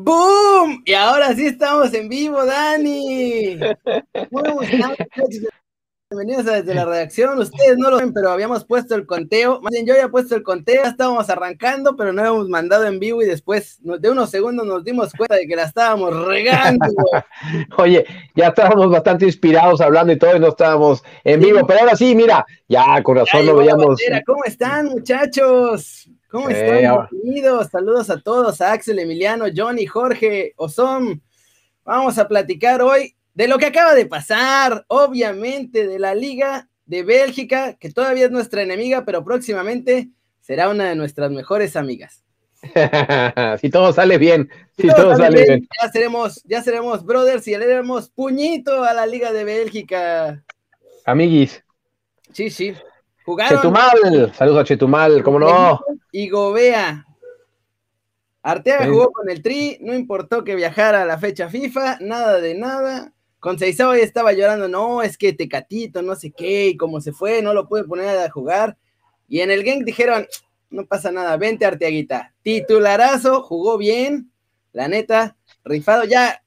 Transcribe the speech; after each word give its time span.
¡Boom! 0.00 0.84
Y 0.84 0.92
ahora 0.92 1.34
sí 1.34 1.46
estamos 1.46 1.92
en 1.92 2.08
vivo, 2.08 2.46
Dani. 2.46 3.58
Bienvenidos 6.08 6.46
a 6.46 6.52
desde 6.52 6.72
la 6.72 6.84
redacción. 6.84 7.36
Ustedes 7.40 7.76
no 7.78 7.90
lo 7.90 7.96
ven, 7.96 8.12
pero 8.12 8.30
habíamos 8.30 8.64
puesto 8.64 8.94
el 8.94 9.06
conteo. 9.06 9.60
Más 9.60 9.72
bien, 9.72 9.84
yo 9.84 9.94
había 9.94 10.08
puesto 10.08 10.36
el 10.36 10.44
conteo, 10.44 10.84
estábamos 10.84 11.28
arrancando, 11.30 11.96
pero 11.96 12.12
no 12.12 12.20
habíamos 12.20 12.48
mandado 12.48 12.86
en 12.86 13.00
vivo 13.00 13.22
y 13.22 13.26
después 13.26 13.80
de 13.82 14.08
unos 14.08 14.30
segundos 14.30 14.64
nos 14.64 14.84
dimos 14.84 15.12
cuenta 15.14 15.34
de 15.34 15.48
que 15.48 15.56
la 15.56 15.64
estábamos 15.64 16.14
regando. 16.26 16.86
Oye, 17.78 18.06
ya 18.36 18.46
estábamos 18.46 18.90
bastante 18.90 19.24
inspirados 19.24 19.80
hablando 19.80 20.12
y 20.12 20.16
todo 20.16 20.36
y 20.36 20.38
no 20.38 20.50
estábamos 20.50 21.02
en 21.24 21.40
vivo, 21.40 21.66
pero 21.66 21.80
ahora 21.80 21.96
sí, 21.96 22.14
mira, 22.14 22.46
ya 22.68 23.02
con 23.02 23.16
razón 23.16 23.44
lo 23.44 23.56
veíamos. 23.56 24.00
¿Cómo 24.24 24.44
están, 24.44 24.86
muchachos? 24.86 26.08
¿Cómo 26.30 26.50
están? 26.50 27.08
Bienvenidos. 27.10 27.68
Saludos 27.68 28.10
a 28.10 28.20
todos, 28.20 28.60
a 28.60 28.72
Axel, 28.72 28.98
Emiliano, 28.98 29.46
Johnny, 29.54 29.86
Jorge, 29.86 30.52
Osom. 30.56 31.20
Vamos 31.84 32.18
a 32.18 32.28
platicar 32.28 32.82
hoy 32.82 33.16
de 33.32 33.48
lo 33.48 33.56
que 33.56 33.64
acaba 33.64 33.94
de 33.94 34.04
pasar, 34.04 34.84
obviamente, 34.88 35.86
de 35.86 35.98
la 35.98 36.14
Liga 36.14 36.68
de 36.84 37.02
Bélgica, 37.02 37.78
que 37.80 37.90
todavía 37.90 38.26
es 38.26 38.30
nuestra 38.30 38.60
enemiga, 38.60 39.06
pero 39.06 39.24
próximamente 39.24 40.10
será 40.42 40.68
una 40.68 40.90
de 40.90 40.96
nuestras 40.96 41.30
mejores 41.30 41.76
amigas. 41.76 42.24
si 43.60 43.70
todo 43.70 43.94
sale 43.94 44.18
bien, 44.18 44.50
si, 44.76 44.86
todo, 44.88 45.16
sale 45.16 45.44
bien, 45.44 45.68
Ya 45.80 45.88
seremos, 45.90 46.42
ya 46.44 46.62
seremos 46.62 47.06
brothers 47.06 47.48
y 47.48 47.56
le 47.56 47.66
daremos 47.66 48.10
puñito 48.10 48.84
a 48.84 48.92
la 48.92 49.06
Liga 49.06 49.32
de 49.32 49.44
Bélgica. 49.44 50.44
Amiguis. 51.06 51.64
Sí, 52.34 52.50
sí. 52.50 52.74
Chetumal, 53.48 54.32
saludos 54.34 54.60
a 54.60 54.64
Chetumal, 54.64 55.22
¿cómo 55.22 55.38
no? 55.38 55.80
Y 56.12 56.28
Gobea. 56.28 57.04
Arteaga 58.42 58.86
jugó 58.86 59.10
con 59.10 59.28
el 59.28 59.42
Tri, 59.42 59.78
no 59.82 59.94
importó 59.94 60.44
que 60.44 60.54
viajara 60.54 61.02
a 61.02 61.04
la 61.04 61.18
fecha 61.18 61.48
FIFA, 61.48 61.98
nada 62.00 62.40
de 62.40 62.54
nada. 62.54 63.12
Con 63.40 63.58
Seizao 63.58 63.94
ya 63.94 64.02
estaba 64.02 64.32
llorando, 64.32 64.68
no, 64.68 65.02
es 65.02 65.18
que 65.18 65.32
Tecatito, 65.32 66.02
no 66.02 66.14
sé 66.14 66.32
qué, 66.32 66.68
y 66.68 66.76
como 66.76 67.00
se 67.00 67.12
fue, 67.12 67.42
no 67.42 67.52
lo 67.52 67.68
puede 67.68 67.84
poner 67.84 68.18
a 68.18 68.30
jugar. 68.30 68.76
Y 69.28 69.40
en 69.40 69.50
el 69.50 69.62
Genk 69.62 69.84
dijeron, 69.84 70.26
no 70.70 70.86
pasa 70.86 71.12
nada, 71.12 71.36
vente 71.36 71.66
Arteaguita. 71.66 72.34
Titularazo, 72.42 73.42
jugó 73.42 73.76
bien, 73.76 74.32
la 74.72 74.88
neta, 74.88 75.36
rifado. 75.64 76.04
Ya, 76.04 76.42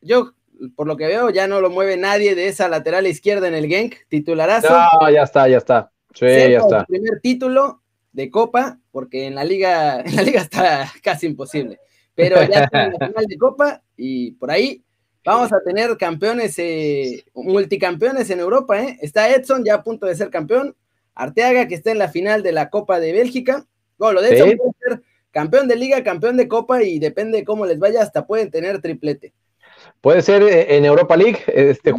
yo 0.00 0.32
por 0.76 0.86
lo 0.86 0.96
que 0.96 1.06
veo, 1.06 1.30
ya 1.30 1.46
no 1.46 1.60
lo 1.60 1.70
mueve 1.70 1.96
nadie 1.96 2.34
de 2.34 2.48
esa 2.48 2.68
lateral 2.68 3.06
izquierda 3.06 3.48
en 3.48 3.54
el 3.54 3.66
Genk, 3.66 3.94
titularazo. 4.08 4.68
No, 4.68 5.10
ya 5.10 5.22
está, 5.22 5.48
ya 5.48 5.58
está. 5.58 5.90
Sí, 6.14 6.26
ya 6.26 6.58
está. 6.58 6.80
El 6.80 6.86
primer 6.86 7.20
título 7.20 7.82
de 8.12 8.30
Copa, 8.30 8.78
porque 8.90 9.26
en 9.26 9.34
la 9.34 9.44
liga, 9.44 10.00
en 10.04 10.16
la 10.16 10.22
liga 10.22 10.40
está 10.40 10.90
casi 11.02 11.26
imposible. 11.26 11.78
Pero 12.14 12.36
ya 12.42 12.64
está 12.64 12.84
en 12.84 12.92
la 12.92 12.98
final 13.08 13.26
de 13.26 13.38
Copa 13.38 13.82
y 13.96 14.32
por 14.32 14.50
ahí 14.50 14.82
vamos 15.24 15.52
a 15.52 15.60
tener 15.64 15.96
campeones, 15.96 16.58
eh, 16.58 17.24
multicampeones 17.34 18.28
en 18.30 18.40
Europa, 18.40 18.82
¿eh? 18.82 18.98
Está 19.00 19.30
Edson 19.30 19.64
ya 19.64 19.74
a 19.76 19.82
punto 19.82 20.06
de 20.06 20.16
ser 20.16 20.30
campeón, 20.30 20.76
Arteaga 21.14 21.68
que 21.68 21.74
está 21.74 21.90
en 21.90 21.98
la 21.98 22.08
final 22.08 22.42
de 22.42 22.52
la 22.52 22.70
Copa 22.70 23.00
de 23.00 23.12
Bélgica. 23.12 23.66
Bueno, 23.98 24.14
lo 24.14 24.22
de 24.22 24.36
Edson 24.36 24.56
puede 24.56 24.72
ser 24.80 25.02
campeón 25.30 25.68
de 25.68 25.76
liga, 25.76 26.02
campeón 26.02 26.36
de 26.36 26.48
Copa 26.48 26.82
y 26.82 26.98
depende 26.98 27.38
de 27.38 27.44
cómo 27.44 27.66
les 27.66 27.78
vaya, 27.78 28.02
hasta 28.02 28.26
pueden 28.26 28.50
tener 28.50 28.80
triplete. 28.80 29.32
Puede 30.00 30.22
ser 30.22 30.42
eh, 30.42 30.76
en 30.76 30.84
Europa 30.84 31.16
League. 31.16 31.38
Este... 31.46 31.92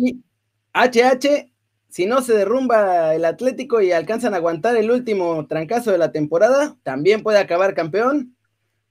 HH 0.74 1.53
si 1.94 2.08
no 2.08 2.24
se 2.24 2.34
derrumba 2.34 3.14
el 3.14 3.24
Atlético 3.24 3.80
y 3.80 3.92
alcanzan 3.92 4.34
a 4.34 4.38
aguantar 4.38 4.76
el 4.78 4.90
último 4.90 5.46
trancazo 5.46 5.92
de 5.92 6.00
la 6.00 6.12
temporada, 6.12 6.76
también 6.81 7.22
puede 7.22 7.38
acabar 7.38 7.76
campeón. 7.76 8.36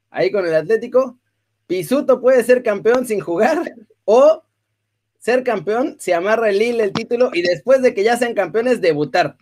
Ahí 0.09 0.31
con 0.31 0.47
el 0.47 0.55
Atlético. 0.55 1.19
Pisuto 1.67 2.21
puede 2.21 2.45
ser 2.45 2.63
campeón 2.63 3.05
sin 3.05 3.19
jugar 3.19 3.75
o 4.05 4.45
ser 5.19 5.43
campeón 5.43 5.97
si 5.99 6.13
amarra 6.13 6.51
el 6.51 6.61
Lille 6.61 6.85
el 6.85 6.93
título 6.93 7.31
y 7.33 7.43
después 7.43 7.83
de 7.83 7.93
que 7.93 8.05
ya 8.05 8.17
sean 8.17 8.35
campeones 8.35 8.81
debutar. 8.81 9.37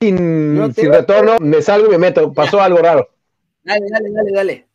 Sin, 0.00 0.74
retorno, 0.74 1.36
me 1.38 1.62
salgo 1.62 1.86
y 1.86 1.90
me 1.90 1.98
meto. 1.98 2.32
Pasó 2.32 2.60
algo 2.60 2.78
raro. 2.78 3.10
Dale, 3.62 3.86
dale, 3.88 4.10
dale, 4.10 4.32
dale. 4.32 4.68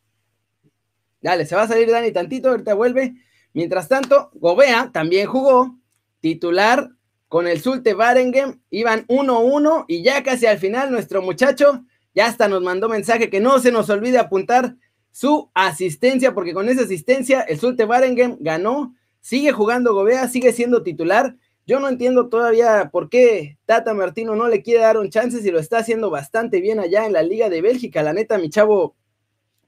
Dale, 1.20 1.44
se 1.44 1.56
va 1.56 1.64
a 1.64 1.68
salir 1.68 1.90
Dani 1.90 2.10
tantito, 2.10 2.48
ahorita 2.48 2.72
vuelve. 2.72 3.16
Mientras 3.52 3.88
tanto, 3.88 4.30
Gobea 4.34 4.90
también 4.92 5.26
jugó 5.26 5.76
titular 6.20 6.90
con 7.28 7.46
el 7.46 7.60
Sulte 7.60 7.94
Varengen, 7.94 8.62
iban 8.70 9.06
1-1 9.06 9.84
y 9.88 10.02
ya 10.02 10.22
casi 10.22 10.46
al 10.46 10.58
final 10.58 10.90
nuestro 10.90 11.22
muchacho 11.22 11.84
ya 12.14 12.26
hasta 12.26 12.48
nos 12.48 12.62
mandó 12.62 12.88
mensaje 12.88 13.30
que 13.30 13.40
no 13.40 13.58
se 13.60 13.70
nos 13.70 13.88
olvide 13.88 14.18
apuntar 14.18 14.76
su 15.12 15.50
asistencia, 15.54 16.34
porque 16.34 16.54
con 16.54 16.68
esa 16.68 16.82
asistencia 16.82 17.40
el 17.42 17.58
Sulte 17.58 17.84
Varengen 17.84 18.36
ganó, 18.40 18.94
sigue 19.20 19.52
jugando 19.52 19.94
Gobea, 19.94 20.28
sigue 20.28 20.52
siendo 20.52 20.82
titular. 20.82 21.36
Yo 21.66 21.78
no 21.78 21.88
entiendo 21.88 22.28
todavía 22.28 22.90
por 22.90 23.08
qué 23.08 23.58
Tata 23.64 23.94
Martino 23.94 24.34
no 24.34 24.48
le 24.48 24.62
quiere 24.62 24.80
dar 24.80 24.98
un 24.98 25.10
chance 25.10 25.40
si 25.40 25.50
lo 25.50 25.60
está 25.60 25.78
haciendo 25.78 26.10
bastante 26.10 26.60
bien 26.60 26.80
allá 26.80 27.06
en 27.06 27.12
la 27.12 27.22
Liga 27.22 27.48
de 27.48 27.62
Bélgica. 27.62 28.02
La 28.02 28.12
neta, 28.12 28.38
mi 28.38 28.50
chavo 28.50 28.96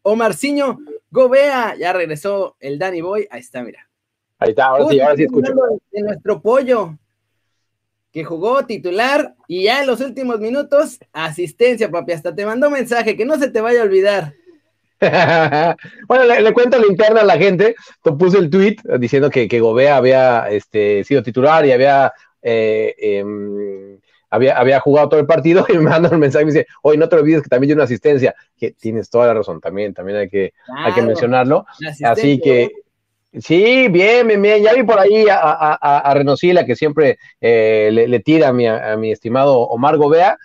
Omarciño 0.02 0.78
Gobea, 1.10 1.76
ya 1.78 1.92
regresó 1.92 2.56
el 2.60 2.78
Danny 2.78 3.00
Boy, 3.00 3.28
ahí 3.30 3.40
está, 3.40 3.62
mira. 3.62 3.88
Ahí 4.38 4.50
está, 4.50 4.66
ahora 4.66 4.86
sí, 4.88 5.00
ahora 5.00 5.16
sí 5.16 5.24
escucho. 5.24 5.52
De 5.90 6.00
nuestro 6.02 6.40
pollo, 6.40 6.98
que 8.12 8.24
jugó 8.24 8.64
titular 8.66 9.34
y 9.48 9.64
ya 9.64 9.80
en 9.80 9.86
los 9.86 10.00
últimos 10.00 10.40
minutos, 10.40 10.98
asistencia, 11.12 11.90
papi, 11.90 12.12
hasta 12.12 12.34
te 12.34 12.44
mandó 12.44 12.70
mensaje, 12.70 13.16
que 13.16 13.24
no 13.24 13.38
se 13.38 13.50
te 13.50 13.60
vaya 13.60 13.80
a 13.80 13.84
olvidar. 13.84 14.34
bueno, 16.08 16.24
le, 16.24 16.52
cuento 16.52 16.78
la 16.78 16.86
interna 16.86 17.22
a 17.22 17.24
la 17.24 17.36
gente, 17.36 17.74
te 18.02 18.12
puse 18.12 18.38
el 18.38 18.50
tweet 18.50 18.76
diciendo 18.98 19.30
que, 19.30 19.48
que 19.48 19.60
Gobea 19.60 19.96
había 19.96 20.48
este, 20.50 21.02
sido 21.04 21.22
titular 21.22 21.66
y 21.66 21.72
había 21.72 22.12
eh, 22.42 22.94
em, 22.98 23.98
había, 24.32 24.58
había 24.58 24.80
jugado 24.80 25.10
todo 25.10 25.20
el 25.20 25.26
partido 25.26 25.64
y 25.68 25.74
me 25.74 25.90
manda 25.90 26.08
un 26.08 26.18
mensaje 26.18 26.42
y 26.42 26.46
me 26.46 26.52
dice, 26.52 26.66
oye, 26.82 26.98
no 26.98 27.08
te 27.08 27.16
olvides 27.16 27.42
que 27.42 27.48
también 27.48 27.68
dio 27.68 27.76
una 27.76 27.84
asistencia, 27.84 28.34
que 28.56 28.72
tienes 28.72 29.10
toda 29.10 29.26
la 29.26 29.34
razón, 29.34 29.60
también, 29.60 29.92
también 29.92 30.18
hay 30.18 30.28
que, 30.28 30.54
hay 30.74 30.92
que 30.94 31.02
mencionarlo. 31.02 31.66
Así 32.02 32.40
que, 32.40 32.70
sí, 33.38 33.88
bien, 33.88 34.26
bien, 34.26 34.40
bien, 34.40 34.62
ya 34.62 34.72
vi 34.72 34.84
por 34.84 34.98
ahí 34.98 35.28
a, 35.28 35.38
a, 35.38 35.98
a 35.98 36.14
Renosila, 36.14 36.64
que 36.64 36.76
siempre 36.76 37.18
eh, 37.42 37.90
le, 37.92 38.20
tira 38.20 38.48
a 38.48 38.52
mi, 38.54 38.66
a 38.66 38.96
mi 38.96 39.12
estimado 39.12 39.60
Omar 39.60 39.98
Gobea, 39.98 40.38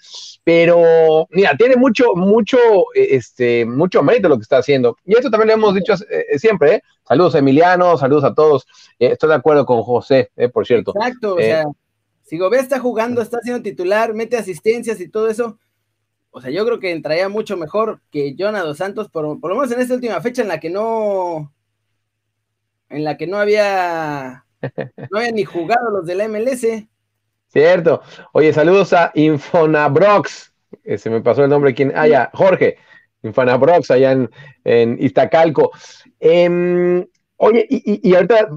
pero 0.43 1.27
mira, 1.31 1.55
tiene 1.57 1.77
mucho, 1.77 2.13
mucho, 2.15 2.57
este, 2.93 3.65
mucho 3.65 4.03
mérito 4.03 4.27
lo 4.27 4.35
que 4.35 4.43
está 4.43 4.57
haciendo. 4.57 4.97
Y 5.05 5.13
esto 5.13 5.29
también 5.29 5.47
lo 5.47 5.53
hemos 5.53 5.75
dicho 5.75 5.93
eh, 6.09 6.37
siempre, 6.37 6.75
¿eh? 6.75 6.81
Saludos 7.07 7.35
a 7.35 7.39
Emiliano, 7.39 7.97
saludos 7.97 8.25
a 8.25 8.33
todos. 8.33 8.67
estoy 8.99 9.29
de 9.29 9.35
acuerdo 9.35 9.65
con 9.65 9.81
José, 9.81 10.29
por 10.51 10.67
cierto. 10.67 10.91
Exacto, 10.93 11.35
o 11.35 11.39
sea, 11.39 11.63
si 12.27 12.37
Gobea 12.37 12.59
está 12.59 12.79
jugando, 12.79 13.21
está 13.21 13.39
siendo 13.41 13.63
titular, 13.63 14.13
mete 14.13 14.35
asistencias 14.35 14.99
y 14.99 15.07
todo 15.07 15.29
eso, 15.29 15.57
o 16.29 16.41
sea, 16.41 16.51
yo 16.51 16.65
creo 16.65 16.79
que 16.79 16.91
entraría 16.91 17.29
mucho 17.29 17.55
mejor 17.55 18.01
que 18.11 18.35
Jonah 18.37 18.63
dos 18.63 18.77
Santos, 18.77 19.09
por, 19.09 19.23
lo 19.23 19.55
menos 19.55 19.71
en 19.71 19.79
esta 19.79 19.93
última 19.93 20.19
fecha 20.19 20.41
en 20.41 20.49
la 20.49 20.59
que 20.59 20.69
no, 20.69 21.53
en 22.89 23.05
la 23.05 23.15
que 23.15 23.27
no 23.27 23.37
había, 23.37 24.45
no 25.09 25.19
había 25.19 25.31
ni 25.31 25.45
jugado 25.45 25.89
los 25.89 26.05
de 26.05 26.15
la 26.15 26.27
MLS. 26.27 26.67
Cierto. 27.47 28.01
Oye, 28.33 28.51
saludos 28.51 28.91
a 28.91 29.11
Infonabrox. 29.15 30.51
Eh, 30.83 30.97
se 30.97 31.09
me 31.09 31.21
pasó 31.21 31.45
el 31.45 31.49
nombre. 31.49 31.73
¿Quién? 31.73 31.93
Ah, 31.95 32.09
ya, 32.09 32.29
Jorge. 32.33 32.77
Infonabrox, 33.23 33.89
allá 33.89 34.11
en, 34.11 34.29
en 34.65 35.01
Iztacalco. 35.01 35.71
Eh, 36.19 37.07
Oye, 37.39 37.67
y, 37.69 38.09
y, 38.09 38.15
ahorita 38.15 38.49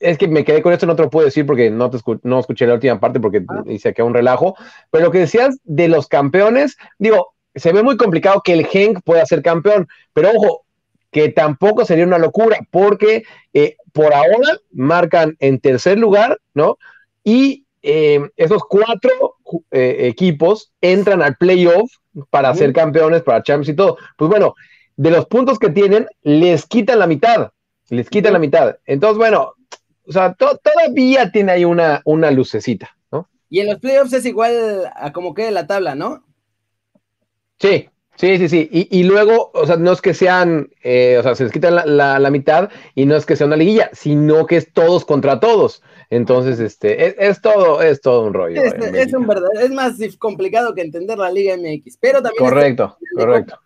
es 0.00 0.16
que 0.16 0.28
me 0.28 0.44
quedé 0.44 0.62
con 0.62 0.72
esto, 0.72 0.86
no 0.86 0.96
te 0.96 1.02
lo 1.02 1.10
puedo 1.10 1.26
decir 1.26 1.44
porque 1.44 1.70
no, 1.70 1.90
te 1.90 1.98
no 2.22 2.40
escuché 2.40 2.66
la 2.66 2.74
última 2.74 2.98
parte 2.98 3.20
porque 3.20 3.44
ah. 3.48 3.62
hice 3.66 3.92
que 3.92 4.02
un 4.02 4.14
relajo, 4.14 4.56
pero 4.90 5.04
lo 5.04 5.10
que 5.10 5.18
decías 5.18 5.58
de 5.64 5.88
los 5.88 6.08
campeones, 6.08 6.78
digo, 6.98 7.34
se 7.54 7.72
ve 7.72 7.82
muy 7.82 7.98
complicado 7.98 8.40
que 8.42 8.54
el 8.54 8.66
Genk 8.66 9.02
pueda 9.04 9.26
ser 9.26 9.42
campeón, 9.42 9.88
pero 10.14 10.30
ojo, 10.34 10.64
que 11.10 11.28
tampoco 11.28 11.84
sería 11.84 12.06
una 12.06 12.18
locura 12.18 12.58
porque 12.70 13.24
eh, 13.52 13.76
por 13.92 14.14
ahora 14.14 14.58
marcan 14.72 15.36
en 15.38 15.60
tercer 15.60 15.98
lugar, 15.98 16.40
¿no? 16.54 16.78
Y 17.22 17.66
eh, 17.82 18.20
esos 18.36 18.62
cuatro 18.64 19.36
eh, 19.70 20.08
equipos 20.08 20.72
entran 20.80 21.20
al 21.22 21.36
playoff 21.36 21.92
para 22.30 22.54
ser 22.54 22.72
campeones, 22.72 23.22
para 23.22 23.42
Champions 23.42 23.68
y 23.68 23.76
todo. 23.76 23.98
Pues 24.16 24.30
bueno, 24.30 24.54
de 24.96 25.10
los 25.10 25.26
puntos 25.26 25.58
que 25.58 25.68
tienen, 25.68 26.06
les 26.22 26.64
quitan 26.64 26.98
la 26.98 27.06
mitad 27.06 27.52
les 27.90 28.08
quita 28.08 28.30
la 28.30 28.38
mitad. 28.38 28.76
Entonces, 28.86 29.18
bueno, 29.18 29.54
o 30.06 30.12
sea, 30.12 30.34
todavía 30.34 31.30
tiene 31.30 31.52
ahí 31.52 31.64
una, 31.64 32.02
una 32.04 32.30
lucecita, 32.30 32.96
¿no? 33.10 33.28
Y 33.48 33.60
en 33.60 33.68
los 33.68 33.78
playoffs 33.78 34.12
es 34.12 34.26
igual 34.26 34.90
a 34.94 35.12
como 35.12 35.34
quede 35.34 35.50
la 35.50 35.66
tabla, 35.66 35.94
¿no? 35.94 36.24
Sí, 37.58 37.88
sí, 38.16 38.38
sí, 38.38 38.48
sí. 38.48 38.68
Y, 38.70 39.04
luego, 39.04 39.50
o 39.54 39.66
sea, 39.66 39.76
no 39.76 39.92
es 39.92 40.02
que 40.02 40.12
sean, 40.12 40.68
eh, 40.82 41.16
o 41.18 41.22
sea, 41.22 41.34
se 41.34 41.44
les 41.44 41.52
quita 41.52 41.70
la, 41.70 42.30
mitad 42.30 42.70
y 42.94 43.06
no 43.06 43.16
es 43.16 43.24
que 43.24 43.36
sea 43.36 43.46
una 43.46 43.56
liguilla, 43.56 43.90
sino 43.92 44.46
que 44.46 44.56
es 44.56 44.72
todos 44.72 45.04
contra 45.04 45.40
todos. 45.40 45.82
Entonces, 46.10 46.60
este, 46.60 47.26
es, 47.26 47.40
todo, 47.40 47.80
es 47.80 48.00
todo 48.00 48.26
un 48.26 48.34
rollo. 48.34 48.62
Es, 48.62 49.14
un 49.14 49.26
verdad, 49.26 49.48
es 49.62 49.70
más 49.70 49.94
complicado 50.18 50.74
que 50.74 50.82
entender 50.82 51.16
la 51.16 51.30
Liga 51.30 51.56
MX, 51.56 51.96
pero 51.98 52.20
también. 52.22 52.38
Correcto, 52.38 52.98
correcto. 53.16 53.58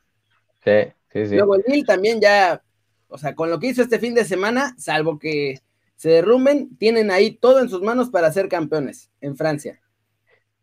Sí. 0.64 0.92
Luego 1.34 1.56
el 1.56 1.64
Lille 1.66 1.84
también 1.84 2.20
ya, 2.20 2.62
o 3.08 3.18
sea, 3.18 3.34
con 3.34 3.50
lo 3.50 3.58
que 3.58 3.68
hizo 3.68 3.82
este 3.82 3.98
fin 3.98 4.14
de 4.14 4.24
semana, 4.24 4.74
salvo 4.78 5.18
que 5.18 5.60
se 5.96 6.10
derrumben, 6.10 6.76
tienen 6.78 7.10
ahí 7.10 7.32
todo 7.32 7.60
en 7.60 7.68
sus 7.68 7.82
manos 7.82 8.10
para 8.10 8.32
ser 8.32 8.48
campeones 8.48 9.10
en 9.20 9.36
Francia. 9.36 9.80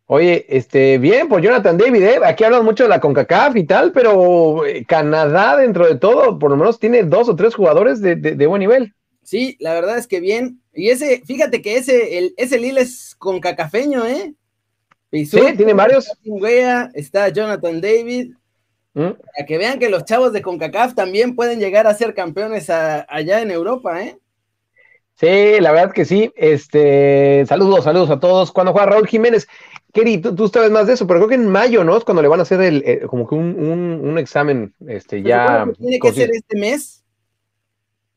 Oye, 0.08 0.46
este, 0.48 0.98
bien, 0.98 1.28
pues 1.28 1.42
Jonathan 1.44 1.76
David, 1.76 2.02
¿eh? 2.02 2.20
aquí 2.24 2.44
hablan 2.44 2.64
mucho 2.64 2.84
de 2.84 2.88
la 2.88 3.00
CONCACAF 3.00 3.56
y 3.56 3.64
tal, 3.64 3.90
pero 3.92 4.64
eh, 4.64 4.84
Canadá 4.84 5.56
dentro 5.56 5.86
de 5.86 5.96
todo, 5.96 6.38
por 6.38 6.50
lo 6.50 6.56
menos 6.56 6.78
tiene 6.78 7.02
dos 7.02 7.28
o 7.28 7.34
tres 7.34 7.56
jugadores 7.56 8.00
de, 8.00 8.46
buen 8.46 8.60
nivel. 8.60 8.94
Sí, 9.24 9.56
la 9.58 9.74
verdad 9.74 9.98
es 9.98 10.06
que 10.06 10.20
bien. 10.20 10.60
Y 10.72 10.90
ese, 10.90 11.22
fíjate 11.26 11.60
que 11.60 11.76
ese, 11.76 12.18
el, 12.18 12.34
ese 12.36 12.58
Lille 12.58 12.82
es 12.82 13.16
concacafeño, 13.18 14.06
¿eh? 14.06 14.34
sí, 15.10 15.40
tiene 15.56 15.74
varios. 15.74 16.08
Está 16.94 17.28
Jonathan 17.30 17.80
David. 17.80 18.34
¿Mm? 18.96 19.10
Para 19.10 19.46
que 19.46 19.58
vean 19.58 19.78
que 19.78 19.90
los 19.90 20.06
chavos 20.06 20.32
de 20.32 20.40
CONCACAF 20.40 20.94
también 20.94 21.36
pueden 21.36 21.60
llegar 21.60 21.86
a 21.86 21.92
ser 21.92 22.14
campeones 22.14 22.70
allá 22.70 23.42
en 23.42 23.50
Europa, 23.50 24.02
¿eh? 24.02 24.18
Sí, 25.16 25.60
la 25.60 25.70
verdad 25.70 25.92
que 25.92 26.06
sí. 26.06 26.32
Este, 26.34 27.44
saludos, 27.46 27.84
saludos 27.84 28.08
a 28.08 28.18
todos. 28.18 28.52
Cuando 28.52 28.72
juega 28.72 28.86
Raúl 28.86 29.06
Jiménez, 29.06 29.48
Kerry, 29.92 30.16
tú, 30.18 30.48
sabes 30.48 30.70
más 30.70 30.86
de 30.86 30.94
eso, 30.94 31.06
pero 31.06 31.20
creo 31.20 31.28
que 31.28 31.34
en 31.34 31.46
mayo, 31.46 31.84
¿no? 31.84 31.94
Es 31.94 32.04
cuando 32.04 32.22
le 32.22 32.28
van 32.28 32.40
a 32.40 32.44
hacer 32.44 32.62
el, 32.62 32.82
eh, 32.86 33.02
como 33.06 33.28
que 33.28 33.34
un, 33.34 34.16
examen, 34.18 34.74
este, 34.88 35.22
ya. 35.22 35.66
tiene 35.78 35.98
que 35.98 36.12
ser 36.12 36.30
este 36.30 36.58
mes 36.58 37.04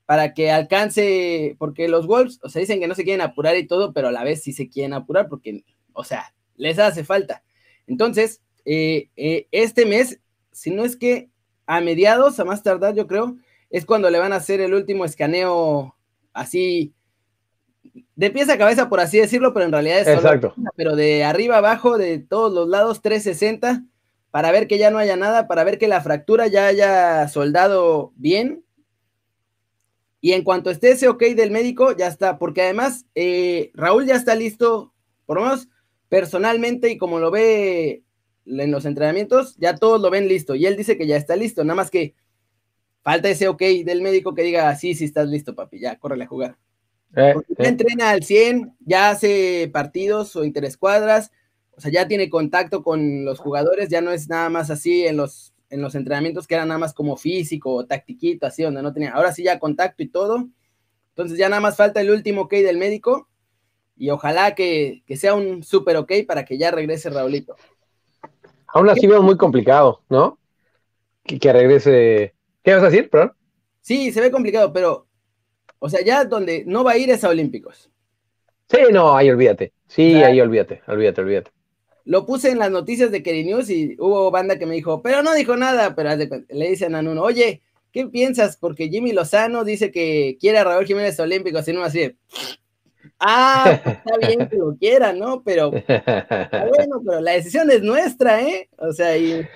para 0.06 0.34
que 0.34 0.50
alcance, 0.50 1.58
porque 1.60 1.90
los 1.90 2.08
Wolves, 2.08 2.40
o 2.42 2.48
sea, 2.48 2.62
dicen 2.62 2.80
que 2.80 2.88
no 2.88 2.96
se 2.96 3.04
quieren 3.04 3.22
apurar 3.22 3.58
y 3.58 3.68
todo, 3.68 3.92
pero 3.92 4.08
a 4.08 4.12
la 4.14 4.24
vez 4.24 4.42
sí 4.42 4.54
se 4.54 4.70
quieren 4.70 4.94
apurar 4.94 5.28
porque, 5.28 5.66
o 5.92 6.06
sea, 6.06 6.34
les 6.56 6.80
hace 6.80 7.04
falta. 7.04 7.44
Entonces, 7.86 8.42
eh, 8.64 9.10
eh, 9.18 9.48
este 9.52 9.86
mes, 9.86 10.20
si 10.52 10.72
no 10.72 10.84
es 10.84 10.96
que 10.96 11.30
a 11.66 11.82
mediados, 11.82 12.40
a 12.40 12.46
más 12.46 12.64
tardar, 12.64 12.96
yo 12.96 13.08
creo, 13.08 13.38
es 13.70 13.86
cuando 13.86 14.10
le 14.10 14.20
van 14.20 14.34
a 14.34 14.38
hacer 14.38 14.62
el 14.62 14.74
último 14.74 15.06
escaneo 15.06 15.96
así 16.34 16.94
de 18.16 18.30
pieza 18.32 18.54
a 18.54 18.58
cabeza, 18.58 18.90
por 18.90 19.00
así 19.00 19.18
decirlo, 19.18 19.54
pero 19.54 19.66
en 19.66 19.72
realidad 19.72 20.00
es 20.00 20.08
Exacto. 20.08 20.54
pero 20.76 20.96
de 20.96 21.24
arriba 21.24 21.58
abajo, 21.58 21.98
de 21.98 22.20
todos 22.20 22.54
los 22.54 22.68
lados, 22.68 23.02
360, 23.02 23.86
para 24.32 24.52
ver 24.52 24.68
que 24.68 24.78
ya 24.78 24.92
no 24.92 24.98
haya 24.98 25.16
nada, 25.16 25.48
para 25.48 25.64
ver 25.64 25.78
que 25.78 25.88
la 25.88 26.02
fractura 26.02 26.48
ya 26.48 26.68
haya 26.68 27.28
soldado 27.28 28.12
bien. 28.16 28.64
Y 30.22 30.34
en 30.34 30.44
cuanto 30.44 30.70
esté 30.70 30.92
ese 30.92 31.08
ok 31.08 31.24
del 31.36 31.52
médico, 31.52 31.96
ya 31.96 32.08
está, 32.08 32.38
porque 32.38 32.62
además 32.62 33.06
eh, 33.16 33.72
Raúl 33.74 34.06
ya 34.06 34.16
está 34.16 34.36
listo, 34.36 34.94
por 35.26 35.38
lo 35.38 35.44
menos 35.44 35.70
personalmente 36.10 36.90
y 36.90 36.98
como 36.98 37.20
lo 37.20 37.32
ve 37.32 38.04
en 38.50 38.72
los 38.72 38.86
entrenamientos, 38.86 39.56
ya 39.58 39.76
todos 39.76 40.02
lo 40.02 40.10
ven 40.10 40.28
listo. 40.28 40.56
Y 40.56 40.66
él 40.66 40.76
dice 40.76 40.98
que 40.98 41.08
ya 41.08 41.18
está 41.18 41.36
listo, 41.36 41.64
nada 41.64 41.76
más 41.76 41.92
que 41.92 42.16
falta 43.02 43.30
ese 43.30 43.48
ok 43.48 43.62
del 43.86 44.02
médico 44.02 44.34
que 44.34 44.44
diga, 44.44 44.76
sí, 44.76 44.96
sí 44.96 45.06
estás 45.06 45.28
listo, 45.30 45.56
papi, 45.56 45.80
ya, 45.80 45.98
córrele 45.98 46.26
a 46.26 46.28
jugar. 46.28 46.58
Eh, 47.16 47.34
ya 47.58 47.66
eh. 47.66 47.68
entrena 47.68 48.12
al 48.12 48.24
100, 48.24 48.76
ya 48.80 49.10
hace 49.10 49.70
partidos 49.74 50.36
o 50.36 50.44
interescuadras, 50.44 51.32
o 51.72 51.82
sea, 51.82 51.92
ya 51.92 52.08
tiene 52.08 52.30
contacto 52.30 52.84
con 52.84 53.26
los 53.26 53.40
jugadores, 53.40 53.90
ya 53.90 54.02
no 54.02 54.12
es 54.12 54.28
nada 54.28 54.50
más 54.50 54.70
así 54.70 55.06
en 55.06 55.18
los, 55.18 55.54
en 55.70 55.82
los 55.82 55.96
entrenamientos 55.96 56.46
que 56.46 56.56
era 56.56 56.66
nada 56.66 56.78
más 56.78 56.94
como 56.94 57.16
físico 57.16 57.74
o 57.74 57.86
tactiquito, 57.86 58.46
así, 58.46 58.64
donde 58.64 58.82
no 58.82 58.94
tenía, 58.94 59.12
ahora 59.12 59.34
sí 59.34 59.44
ya 59.44 59.60
contacto 59.60 60.04
y 60.04 60.10
todo. 60.10 60.50
Entonces 61.10 61.38
ya 61.38 61.50
nada 61.50 61.62
más 61.62 61.76
falta 61.76 62.02
el 62.02 62.12
último 62.12 62.44
ok 62.44 62.52
del 62.54 62.78
médico 62.78 63.30
y 64.00 64.10
ojalá 64.10 64.56
que, 64.56 65.04
sea 65.18 65.34
un 65.34 65.62
super 65.62 65.98
ok 65.98 66.14
para 66.26 66.46
que 66.46 66.58
ya 66.58 66.72
regrese 66.72 67.10
Raulito. 67.10 67.56
Aún 68.74 68.90
así 68.90 69.08
veo 69.08 69.22
muy 69.22 69.38
complicado, 69.38 70.02
¿no? 70.10 70.40
Que, 71.24 71.40
que 71.40 71.54
regrese. 71.54 72.36
¿Qué 72.64 72.74
vas 72.74 72.84
a 72.84 72.90
decir, 72.90 73.10
perdón? 73.10 73.34
Sí, 73.82 74.12
se 74.12 74.22
ve 74.22 74.32
complicado, 74.32 74.72
pero 74.74 75.10
o 75.80 75.90
sea, 75.90 76.02
ya 76.04 76.26
donde 76.26 76.64
no 76.66 76.84
va 76.84 76.92
a 76.92 76.98
ir 76.98 77.10
es 77.10 77.24
a 77.24 77.30
Olímpicos. 77.30 77.90
Sí, 78.70 78.78
no, 78.92 79.16
ahí 79.16 79.30
olvídate. 79.30 79.74
Sí, 79.88 80.16
ahí 80.16 80.40
olvídate, 80.40 80.82
olvídate, 80.88 81.22
olvídate. 81.22 81.52
Lo 82.06 82.26
puse 82.26 82.52
en 82.52 82.60
las 82.60 82.70
noticias 82.70 83.12
de 83.12 83.24
Keri 83.24 83.46
News 83.46 83.70
y 83.70 83.96
hubo 83.98 84.30
banda 84.30 84.60
que 84.60 84.66
me 84.66 84.76
dijo, 84.76 85.02
pero 85.02 85.24
no 85.24 85.34
dijo 85.34 85.56
nada, 85.56 85.96
pero 85.96 86.10
le 86.16 86.70
dicen 86.70 86.96
a 86.96 87.02
Nuno, 87.02 87.24
oye, 87.24 87.62
¿qué 87.92 88.08
piensas? 88.08 88.58
Porque 88.58 88.90
Jimmy 88.90 89.14
Lozano 89.14 89.64
dice 89.64 89.92
que 89.92 90.38
quiere 90.40 90.60
a 90.60 90.64
Raúl 90.64 90.86
Jiménez 90.86 91.20
Olímpicos, 91.20 91.68
y 91.68 91.74
no 91.74 91.84
así 91.84 92.16
ah, 93.20 93.80
pues 93.84 93.98
está 93.98 94.28
bien 94.28 94.48
que 94.48 94.58
lo 94.58 94.76
quiera, 94.76 95.14
¿no? 95.14 95.42
Pero, 95.44 95.72
bueno, 95.72 97.02
pero 97.06 97.22
la 97.22 97.32
decisión 97.32 97.70
es 97.72 97.82
nuestra, 97.82 98.42
¿eh? 98.42 98.70
O 98.78 98.92
sea, 98.92 99.18
y 99.18 99.48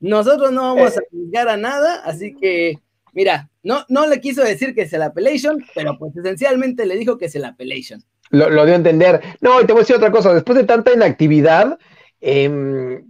nosotros 0.00 0.52
no 0.52 0.74
vamos 0.74 0.96
a 0.96 1.02
juzgar 1.10 1.48
a 1.48 1.56
nada, 1.56 2.02
así 2.04 2.34
que 2.34 2.78
Mira, 3.12 3.50
no, 3.62 3.84
no 3.88 4.06
le 4.06 4.20
quiso 4.20 4.42
decir 4.42 4.74
que 4.74 4.82
es 4.82 4.92
el 4.92 5.02
appellation, 5.02 5.62
pero 5.74 5.98
pues 5.98 6.16
esencialmente 6.16 6.86
le 6.86 6.96
dijo 6.96 7.18
que 7.18 7.26
es 7.26 7.34
el 7.34 7.44
appellation. 7.44 8.02
Lo, 8.30 8.48
lo 8.48 8.64
dio 8.64 8.72
a 8.72 8.78
entender. 8.78 9.20
No, 9.40 9.60
y 9.60 9.66
te 9.66 9.72
voy 9.72 9.80
a 9.80 9.82
decir 9.82 9.96
otra 9.96 10.10
cosa. 10.10 10.32
Después 10.32 10.56
de 10.56 10.64
tanta 10.64 10.92
inactividad, 10.92 11.78
eh, 12.20 13.02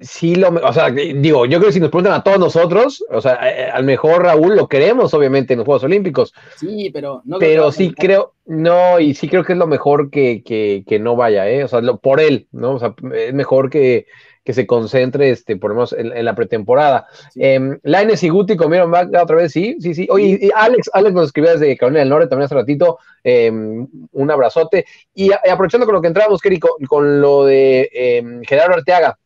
sí 0.00 0.34
lo, 0.34 0.48
o 0.48 0.72
sea, 0.72 0.90
digo, 0.90 1.46
yo 1.46 1.58
creo 1.58 1.68
que 1.68 1.74
si 1.74 1.80
nos 1.80 1.90
preguntan 1.90 2.14
a 2.14 2.22
todos 2.22 2.38
nosotros, 2.38 3.04
o 3.10 3.20
sea, 3.20 3.34
eh, 3.48 3.62
eh, 3.62 3.70
al 3.72 3.84
mejor 3.84 4.22
Raúl 4.22 4.56
lo 4.56 4.68
queremos, 4.68 5.12
obviamente, 5.14 5.52
en 5.52 5.58
los 5.58 5.66
Juegos 5.66 5.84
Olímpicos. 5.84 6.32
Sí, 6.56 6.90
pero 6.92 7.22
no. 7.24 7.38
Pero 7.38 7.70
sí 7.72 7.92
creo, 7.92 8.34
no, 8.46 8.98
y 8.98 9.14
sí 9.14 9.28
creo 9.28 9.44
que 9.44 9.52
es 9.52 9.58
lo 9.58 9.66
mejor 9.66 10.10
que, 10.10 10.42
que, 10.42 10.84
que 10.86 10.98
no 10.98 11.16
vaya, 11.16 11.48
¿eh? 11.48 11.64
O 11.64 11.68
sea, 11.68 11.80
por 11.94 12.20
él, 12.20 12.48
¿no? 12.52 12.72
O 12.72 12.78
sea, 12.78 12.94
es 13.14 13.34
mejor 13.34 13.70
que, 13.70 14.06
que 14.44 14.54
se 14.54 14.66
concentre, 14.66 15.30
este, 15.30 15.56
por 15.56 15.70
lo 15.70 15.76
menos 15.76 15.92
en, 15.92 16.24
la 16.24 16.34
pretemporada. 16.34 17.06
Sí. 17.32 17.40
Eh, 17.42 17.78
Laines 17.82 18.22
y 18.22 18.28
Guti 18.30 18.56
comieron 18.56 18.92
otra 18.94 19.36
vez, 19.36 19.52
sí, 19.52 19.76
sí, 19.80 19.94
sí. 19.94 20.08
Oye, 20.10 20.38
y 20.40 20.50
Alex, 20.54 20.90
Alex 20.92 21.14
nos 21.14 21.26
escribió 21.26 21.52
desde 21.52 21.76
Carolina 21.76 22.00
del 22.00 22.08
Norte 22.08 22.28
también 22.28 22.46
hace 22.46 22.54
ratito, 22.54 22.98
em, 23.22 23.86
un 24.12 24.30
abrazote. 24.30 24.86
Y, 25.14 25.30
aprovechando 25.32 25.86
con 25.86 25.94
lo 25.94 26.00
que 26.00 26.08
entramos, 26.08 26.40
Keri, 26.40 26.58
con, 26.58 27.20
lo 27.20 27.44
de 27.44 27.90
em, 27.92 28.42
Gerardo 28.42 28.74
Arteaga, 28.74 29.18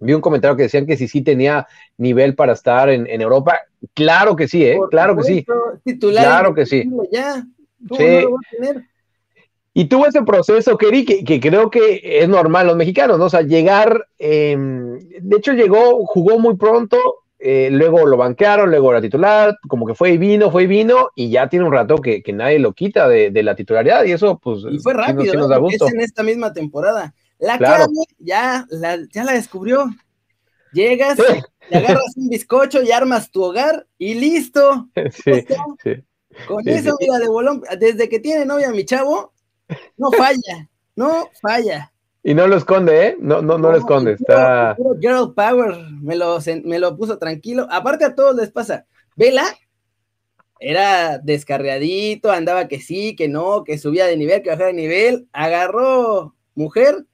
vi 0.00 0.12
un 0.12 0.20
comentario 0.20 0.56
que 0.56 0.64
decían 0.64 0.86
que 0.86 0.96
si 0.96 1.08
sí 1.08 1.22
tenía 1.22 1.66
nivel 1.96 2.34
para 2.34 2.52
estar 2.52 2.88
en, 2.88 3.06
Europa. 3.20 3.58
Claro 3.94 4.36
que 4.36 4.48
sí, 4.48 4.64
¿eh? 4.64 4.78
claro 4.90 5.16
que 5.16 5.22
sí. 5.24 5.46
claro 6.00 6.54
que 6.54 6.66
sí. 6.66 6.84
Ya. 7.12 7.44
sí. 7.96 8.26
Y 9.74 9.84
tuvo 9.84 10.06
ese 10.06 10.22
proceso, 10.22 10.76
Kerry, 10.76 11.04
que, 11.04 11.38
creo 11.38 11.70
que 11.70 12.00
es 12.02 12.28
normal 12.28 12.66
los 12.66 12.76
mexicanos, 12.76 13.16
¿no? 13.16 13.26
O 13.26 13.30
sea, 13.30 13.42
llegar, 13.42 14.08
em, 14.18 14.98
de 14.98 15.36
hecho 15.36 15.52
llegó, 15.52 16.04
jugó 16.04 16.36
muy 16.40 16.56
pronto, 16.56 16.98
eh, 17.38 17.68
luego 17.70 18.04
lo 18.04 18.16
banquearon, 18.16 18.70
luego 18.70 18.90
era 18.90 19.00
titular, 19.00 19.56
como 19.68 19.86
que 19.86 19.94
fue 19.94 20.10
y 20.10 20.18
vino, 20.18 20.50
fue 20.50 20.64
y 20.64 20.66
vino, 20.66 21.10
y 21.14 21.30
ya 21.30 21.48
tiene 21.48 21.64
un 21.64 21.72
rato 21.72 21.98
que, 21.98 22.24
nadie 22.32 22.58
lo 22.58 22.72
quita 22.72 23.06
de, 23.06 23.30
la 23.44 23.54
titularidad, 23.54 24.04
y 24.04 24.10
eso, 24.10 24.40
pues. 24.42 24.64
Y 24.68 24.80
fue 24.80 24.94
rápido, 24.94 25.34
nos, 25.34 25.48
da 25.48 25.58
gusto. 25.58 25.86
es 25.86 25.94
en 25.94 26.00
esta 26.00 26.24
misma 26.24 26.52
temporada. 26.52 27.14
La 27.38 27.58
claro. 27.58 27.86
ya 28.18 28.66
la, 28.70 28.98
ya 29.12 29.24
la 29.24 29.32
descubrió. 29.32 29.86
Llegas, 30.72 31.16
te 31.16 31.76
agarras 31.76 32.16
un 32.16 32.28
bizcocho 32.28 32.82
y 32.82 32.90
armas 32.90 33.30
tu 33.30 33.42
hogar, 33.42 33.86
y 33.96 34.14
listo. 34.14 34.88
Sí, 35.10 35.44
sí. 35.82 36.04
Con 36.46 36.68
eso, 36.68 36.96
mira, 37.00 37.18
de 37.18 37.28
bolón, 37.28 37.62
desde 37.78 38.08
que 38.08 38.20
tiene 38.20 38.44
novia 38.44 38.70
mi 38.70 38.84
chavo, 38.84 39.32
no 39.96 40.10
falla, 40.16 40.68
no 40.94 41.28
falla. 41.40 41.92
Y 42.22 42.34
no 42.34 42.46
lo 42.46 42.56
esconde, 42.56 43.06
¿eh? 43.06 43.16
No, 43.20 43.40
no, 43.40 43.56
no, 43.58 43.70
lo 43.70 43.78
esconde. 43.78 44.12
Está. 44.12 44.76
Girl 45.00 45.32
Power 45.34 45.78
me 46.02 46.16
lo, 46.16 46.38
me 46.64 46.78
lo 46.78 46.96
puso 46.96 47.16
tranquilo. 47.16 47.66
Aparte 47.70 48.04
a 48.04 48.14
todos 48.14 48.36
les 48.36 48.50
pasa. 48.50 48.86
Vela 49.16 49.44
era 50.60 51.18
descarriadito, 51.18 52.30
andaba 52.30 52.68
que 52.68 52.80
sí, 52.80 53.14
que 53.16 53.28
no, 53.28 53.64
que 53.64 53.78
subía 53.78 54.06
de 54.06 54.16
nivel, 54.16 54.42
que 54.42 54.50
bajaba 54.50 54.68
de 54.68 54.74
nivel. 54.74 55.28
Agarró 55.32 56.34
mujer, 56.54 57.06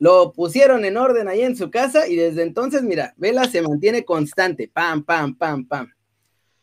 lo 0.00 0.32
pusieron 0.32 0.84
en 0.84 0.96
orden 0.96 1.28
ahí 1.28 1.42
en 1.42 1.56
su 1.56 1.70
casa 1.70 2.08
y 2.08 2.16
desde 2.16 2.42
entonces, 2.42 2.82
mira, 2.82 3.14
Vela 3.18 3.44
se 3.44 3.62
mantiene 3.62 4.04
constante. 4.04 4.68
Pam, 4.72 5.04
pam, 5.04 5.36
pam, 5.36 5.68
pam. 5.68 5.88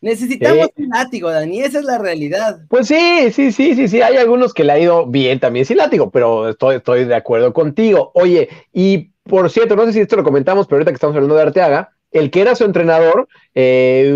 Necesitamos 0.01 0.69
un 0.75 0.89
látigo, 0.89 1.29
Dani, 1.29 1.61
esa 1.61 1.79
es 1.79 1.85
la 1.85 1.97
realidad. 1.97 2.59
Pues 2.67 2.87
sí, 2.87 3.31
sí, 3.31 3.51
sí, 3.51 3.75
sí, 3.75 3.87
sí, 3.87 4.01
hay 4.01 4.17
algunos 4.17 4.53
que 4.53 4.63
le 4.63 4.73
ha 4.73 4.79
ido 4.79 5.05
bien 5.05 5.39
también 5.39 5.65
sin 5.65 5.77
látigo, 5.77 6.11
pero 6.11 6.49
estoy, 6.49 6.77
estoy 6.77 7.05
de 7.05 7.15
acuerdo 7.15 7.53
contigo. 7.53 8.11
Oye, 8.13 8.49
y 8.73 9.11
por 9.23 9.49
cierto, 9.49 9.75
no 9.75 9.85
sé 9.85 9.93
si 9.93 9.99
esto 9.99 10.15
lo 10.15 10.23
comentamos, 10.23 10.67
pero 10.67 10.77
ahorita 10.77 10.91
que 10.91 10.95
estamos 10.95 11.15
hablando 11.15 11.35
de 11.35 11.41
Arteaga, 11.43 11.91
el 12.11 12.31
que 12.31 12.41
era 12.41 12.55
su 12.55 12.63
entrenador, 12.63 13.27
eh, 13.53 14.11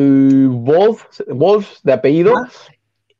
Wolf, 0.50 1.04
Wolf 1.28 1.68
de 1.84 1.94
apellido, 1.94 2.34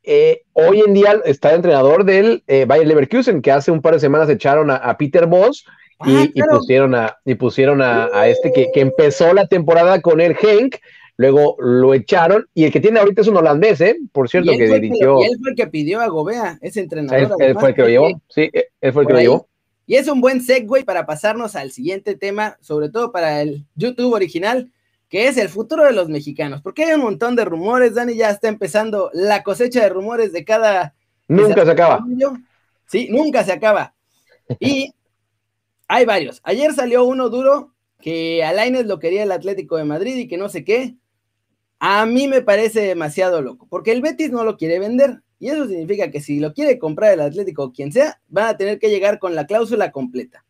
eh, 0.04 0.42
hoy 0.52 0.80
en 0.80 0.94
día 0.94 1.20
está 1.24 1.50
de 1.50 1.56
entrenador 1.56 2.04
del 2.04 2.42
eh, 2.48 2.64
Bayer 2.64 2.88
Leverkusen, 2.88 3.40
que 3.40 3.52
hace 3.52 3.70
un 3.70 3.80
par 3.80 3.94
de 3.94 4.00
semanas 4.00 4.28
echaron 4.28 4.70
a, 4.70 4.96
Peter 4.98 5.26
Boss 5.26 5.64
y, 6.04 6.40
ah, 6.40 6.46
pusieron 6.50 6.94
a, 6.94 7.16
y 7.24 7.34
pusieron 7.34 7.82
a, 7.82 8.26
este 8.26 8.52
que, 8.52 8.70
que, 8.72 8.80
empezó 8.80 9.32
la 9.32 9.46
temporada 9.46 10.00
con 10.00 10.20
el 10.20 10.36
Henk 10.40 10.76
luego 11.16 11.56
lo 11.58 11.94
echaron, 11.94 12.48
y 12.54 12.64
el 12.64 12.72
que 12.72 12.80
tiene 12.80 12.98
ahorita 12.98 13.20
es 13.20 13.28
un 13.28 13.36
holandés, 13.36 13.80
¿eh? 13.80 13.96
Por 14.12 14.28
cierto, 14.28 14.52
que 14.52 14.66
dirigió. 14.66 15.20
y 15.20 15.24
él 15.24 15.38
fue 15.40 15.50
el 15.50 15.56
que 15.56 15.66
pidió 15.66 16.00
a 16.00 16.08
Gobea, 16.08 16.58
ese 16.60 16.80
entrenador. 16.80 17.36
Él, 17.38 17.54
fue 17.58 17.70
el 17.70 17.74
que 17.74 17.82
lo 17.82 17.88
llevó, 17.88 18.22
sí, 18.28 18.50
él 18.80 18.92
fue 18.92 19.02
el 19.02 19.06
que 19.06 19.12
lo 19.14 19.20
llevó. 19.20 19.48
Y 19.86 19.96
es 19.96 20.08
un 20.08 20.20
buen 20.20 20.40
segue 20.40 20.84
para 20.84 21.06
pasarnos 21.06 21.54
al 21.56 21.70
siguiente 21.72 22.14
tema, 22.14 22.56
sobre 22.60 22.88
todo 22.88 23.12
para 23.12 23.42
el 23.42 23.66
YouTube 23.74 24.14
original, 24.14 24.72
que 25.08 25.28
es 25.28 25.36
el 25.36 25.48
futuro 25.48 25.84
de 25.84 25.92
los 25.92 26.08
mexicanos, 26.08 26.62
porque 26.62 26.84
hay 26.84 26.94
un 26.94 27.02
montón 27.02 27.36
de 27.36 27.44
rumores, 27.44 27.94
Dani 27.94 28.16
ya 28.16 28.30
está 28.30 28.48
empezando 28.48 29.10
la 29.12 29.42
cosecha 29.42 29.82
de 29.82 29.90
rumores 29.90 30.32
de 30.32 30.44
cada... 30.44 30.94
Nunca 31.28 31.64
se 31.64 31.70
acaba. 31.70 32.04
Sí, 32.86 33.08
nunca 33.10 33.44
se 33.44 33.52
acaba. 33.52 33.94
Y 34.58 34.92
hay 35.92 36.06
varios. 36.06 36.40
Ayer 36.44 36.72
salió 36.72 37.04
uno 37.04 37.28
duro 37.28 37.74
que 38.00 38.42
Alaines 38.42 38.86
lo 38.86 38.98
quería 38.98 39.24
el 39.24 39.32
Atlético 39.32 39.76
de 39.76 39.84
Madrid 39.84 40.16
y 40.16 40.26
que 40.26 40.38
no 40.38 40.48
sé 40.48 40.64
qué. 40.64 40.96
A 41.80 42.06
mí 42.06 42.28
me 42.28 42.40
parece 42.40 42.80
demasiado 42.80 43.42
loco, 43.42 43.66
porque 43.68 43.92
el 43.92 44.00
Betis 44.00 44.30
no 44.30 44.42
lo 44.42 44.56
quiere 44.56 44.78
vender. 44.78 45.20
Y 45.38 45.48
eso 45.48 45.66
significa 45.66 46.10
que 46.10 46.22
si 46.22 46.40
lo 46.40 46.54
quiere 46.54 46.78
comprar 46.78 47.12
el 47.12 47.20
Atlético 47.20 47.64
o 47.64 47.72
quien 47.72 47.92
sea, 47.92 48.20
van 48.28 48.46
a 48.46 48.56
tener 48.56 48.78
que 48.78 48.88
llegar 48.88 49.18
con 49.18 49.34
la 49.34 49.46
cláusula 49.46 49.92
completa. 49.92 50.46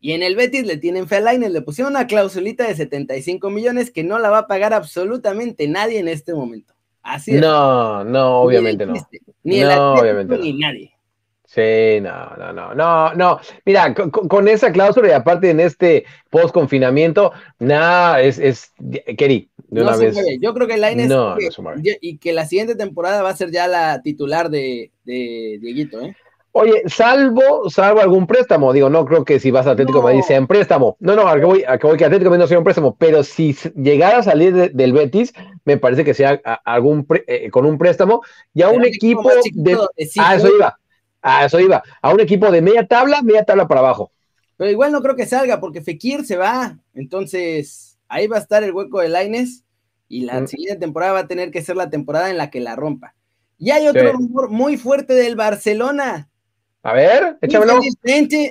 Y 0.00 0.10
en 0.12 0.24
el 0.24 0.34
Betis 0.34 0.66
le 0.66 0.76
tienen 0.76 1.06
fe 1.06 1.16
a 1.16 1.20
Lainez, 1.20 1.52
le 1.52 1.62
pusieron 1.62 1.92
una 1.92 2.08
clausulita 2.08 2.66
de 2.66 2.74
75 2.74 3.50
millones 3.50 3.92
que 3.92 4.02
no 4.02 4.18
la 4.18 4.30
va 4.30 4.38
a 4.38 4.46
pagar 4.48 4.74
absolutamente 4.74 5.68
nadie 5.68 6.00
en 6.00 6.08
este 6.08 6.34
momento. 6.34 6.74
Así 7.00 7.36
es. 7.36 7.40
No, 7.40 8.02
no, 8.02 8.40
obviamente 8.40 8.86
no. 8.86 8.94
Ni 9.44 9.60
el 9.60 9.70
Atlético, 9.70 10.36
ni 10.36 10.52
nadie. 10.54 10.93
Sí, 11.46 12.00
no, 12.00 12.36
no, 12.36 12.52
no, 12.52 12.74
no, 12.74 13.14
no. 13.14 13.40
Mira, 13.64 13.94
con, 13.94 14.48
esa 14.48 14.72
cláusula 14.72 15.08
y 15.08 15.12
aparte 15.12 15.50
en 15.50 15.60
este 15.60 16.04
post 16.30 16.52
confinamiento, 16.52 17.32
nada, 17.58 18.20
es, 18.22 18.38
es, 18.38 18.72
Kerry, 19.16 19.50
de 19.68 19.82
una 19.82 19.96
vez. 19.96 20.16
Yo 20.40 20.54
creo 20.54 20.66
que 20.66 20.76
Lainez 20.78 21.08
no, 21.08 21.36
y 22.00 22.18
que 22.18 22.32
la 22.32 22.46
siguiente 22.46 22.74
temporada 22.74 23.22
va 23.22 23.30
a 23.30 23.36
ser 23.36 23.50
ya 23.50 23.68
la 23.68 24.02
titular 24.02 24.50
de, 24.50 24.90
de 25.04 25.58
Dieguito, 25.60 26.00
¿eh? 26.00 26.16
Oye, 26.56 26.82
salvo, 26.86 27.68
salvo 27.68 28.00
algún 28.00 28.28
préstamo, 28.28 28.72
digo, 28.72 28.88
no 28.88 29.04
creo 29.04 29.24
que 29.24 29.40
si 29.40 29.50
vas 29.50 29.66
a 29.66 29.72
Atlético 29.72 29.98
no. 29.98 30.04
Madrid 30.04 30.22
sea 30.22 30.36
en 30.36 30.46
préstamo. 30.46 30.96
No, 31.00 31.16
no, 31.16 31.26
acá 31.26 31.44
voy, 31.44 31.64
voy 31.82 31.96
que 31.96 32.04
Atlético 32.04 32.30
Madrid 32.30 32.42
no 32.42 32.46
sea 32.46 32.58
un 32.58 32.64
préstamo, 32.64 32.94
pero 32.96 33.24
si 33.24 33.56
llegara 33.74 34.18
a 34.18 34.22
salir 34.22 34.72
del 34.72 34.92
Betis, 34.92 35.34
me 35.64 35.78
parece 35.78 36.04
que 36.04 36.14
sea 36.14 36.40
algún 36.64 37.08
eh, 37.26 37.50
con 37.50 37.66
un 37.66 37.76
préstamo 37.76 38.22
y 38.54 38.62
a 38.62 38.68
un 38.68 38.84
equipo, 38.84 39.28
de, 39.52 39.76
a 40.20 40.36
eso 40.36 40.48
iba, 40.54 40.78
a 41.24 41.46
eso 41.46 41.58
iba, 41.58 41.82
a 42.02 42.12
un 42.12 42.20
equipo 42.20 42.50
de 42.50 42.60
media 42.60 42.86
tabla, 42.86 43.22
media 43.22 43.44
tabla 43.44 43.66
para 43.66 43.80
abajo. 43.80 44.12
Pero 44.56 44.70
igual 44.70 44.92
no 44.92 45.02
creo 45.02 45.16
que 45.16 45.26
salga 45.26 45.58
porque 45.58 45.80
Fekir 45.80 46.24
se 46.24 46.36
va, 46.36 46.78
entonces 46.92 47.98
ahí 48.08 48.26
va 48.26 48.36
a 48.36 48.40
estar 48.40 48.62
el 48.62 48.72
hueco 48.72 49.00
de 49.00 49.08
Laines 49.08 49.64
y 50.06 50.26
la 50.26 50.42
mm. 50.42 50.46
siguiente 50.46 50.76
temporada 50.76 51.14
va 51.14 51.18
a 51.20 51.26
tener 51.26 51.50
que 51.50 51.62
ser 51.62 51.76
la 51.76 51.88
temporada 51.88 52.30
en 52.30 52.36
la 52.36 52.50
que 52.50 52.60
la 52.60 52.76
rompa. 52.76 53.14
Y 53.58 53.70
hay 53.70 53.88
otro 53.88 54.12
rumor 54.12 54.50
muy 54.50 54.76
fuerte 54.76 55.14
del 55.14 55.34
Barcelona. 55.34 56.28
A 56.82 56.92
ver, 56.92 57.38
échamelo. 57.40 57.80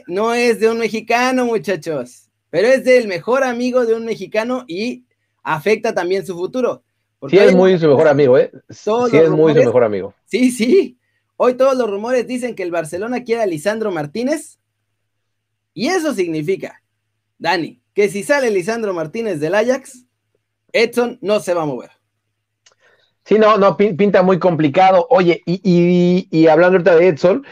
No 0.08 0.34
es 0.34 0.60
de 0.60 0.70
un 0.70 0.80
mexicano, 0.80 1.46
muchachos, 1.46 2.32
pero 2.50 2.68
es 2.68 2.84
del 2.84 3.08
mejor 3.08 3.44
amigo 3.44 3.86
de 3.86 3.94
un 3.94 4.06
mexicano 4.06 4.66
y 4.68 5.06
afecta 5.44 5.94
también 5.94 6.26
su 6.26 6.36
futuro. 6.36 6.84
Sí, 7.30 7.38
es 7.38 7.56
muy 7.56 7.78
su 7.78 7.88
mejor 7.88 8.08
amigo, 8.08 8.38
¿eh? 8.38 8.52
Sí, 8.70 8.90
es 9.14 9.30
muy 9.30 9.54
su 9.54 9.60
mejor 9.60 9.84
amigo. 9.84 10.14
Sí, 10.26 10.50
sí. 10.50 10.98
Hoy 11.38 11.56
todos 11.56 11.78
los 11.78 11.90
rumores 11.90 12.28
dicen 12.28 12.56
que 12.56 12.64
el 12.64 12.72
Barcelona 12.72 13.24
quiere 13.24 13.42
a 13.42 13.46
Lisandro 13.46 13.92
Martínez. 13.92 14.60
Y 15.74 15.88
eso 15.88 16.14
significa, 16.14 16.84
Dani, 17.40 17.82
que 17.94 18.10
si 18.10 18.24
sale 18.24 18.52
Lisandro 18.52 18.94
Martínez 18.94 19.40
del 19.40 19.56
Ajax, 19.56 20.06
Edson 20.72 21.18
no 21.22 21.40
se 21.40 21.54
va 21.54 21.64
a 21.64 21.68
mover. 21.68 21.92
Sí, 23.26 23.40
no, 23.40 23.58
no, 23.58 23.78
pinta 23.78 24.22
muy 24.22 24.38
complicado. 24.38 25.08
Oye, 25.10 25.42
y, 25.46 25.62
y, 25.64 26.28
y 26.30 26.48
hablando 26.48 26.78
ahorita 26.78 26.96
de 26.96 27.08
Edson, 27.08 27.46